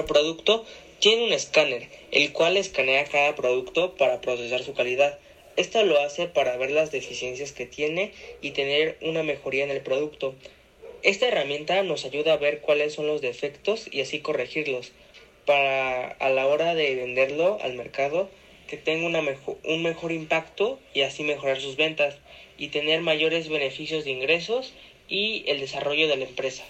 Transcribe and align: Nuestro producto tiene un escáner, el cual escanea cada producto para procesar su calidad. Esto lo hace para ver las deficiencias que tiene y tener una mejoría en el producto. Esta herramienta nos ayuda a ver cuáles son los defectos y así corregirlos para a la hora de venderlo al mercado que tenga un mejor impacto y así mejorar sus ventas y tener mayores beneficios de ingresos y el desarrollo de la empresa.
Nuestro 0.00 0.14
producto 0.14 0.64
tiene 0.98 1.24
un 1.24 1.32
escáner, 1.34 1.86
el 2.10 2.32
cual 2.32 2.56
escanea 2.56 3.04
cada 3.04 3.34
producto 3.34 3.96
para 3.96 4.22
procesar 4.22 4.62
su 4.62 4.72
calidad. 4.72 5.18
Esto 5.58 5.84
lo 5.84 6.00
hace 6.00 6.26
para 6.26 6.56
ver 6.56 6.70
las 6.70 6.90
deficiencias 6.90 7.52
que 7.52 7.66
tiene 7.66 8.12
y 8.40 8.52
tener 8.52 8.96
una 9.02 9.22
mejoría 9.22 9.62
en 9.62 9.70
el 9.70 9.82
producto. 9.82 10.34
Esta 11.02 11.28
herramienta 11.28 11.82
nos 11.82 12.06
ayuda 12.06 12.32
a 12.32 12.38
ver 12.38 12.60
cuáles 12.60 12.94
son 12.94 13.08
los 13.08 13.20
defectos 13.20 13.88
y 13.90 14.00
así 14.00 14.20
corregirlos 14.20 14.92
para 15.44 16.08
a 16.08 16.30
la 16.30 16.46
hora 16.46 16.74
de 16.74 16.94
venderlo 16.94 17.58
al 17.60 17.74
mercado 17.74 18.30
que 18.68 18.78
tenga 18.78 19.06
un 19.06 19.82
mejor 19.82 20.12
impacto 20.12 20.80
y 20.94 21.02
así 21.02 21.24
mejorar 21.24 21.60
sus 21.60 21.76
ventas 21.76 22.16
y 22.56 22.68
tener 22.68 23.02
mayores 23.02 23.50
beneficios 23.50 24.04
de 24.04 24.12
ingresos 24.12 24.72
y 25.08 25.44
el 25.46 25.60
desarrollo 25.60 26.08
de 26.08 26.16
la 26.16 26.24
empresa. 26.24 26.64